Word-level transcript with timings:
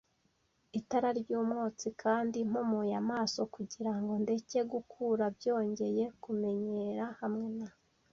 itara 0.79 1.09
ryumwotsi, 1.19 1.87
kandi 2.03 2.37
mpumuye 2.49 2.93
amaso 3.03 3.39
kugirango 3.55 4.11
ndeke 4.23 4.59
gukura 4.71 5.25
byongeye 5.37 6.03
kumenyera 6.23 7.05
hamwe 7.19 7.47
na 7.59 7.67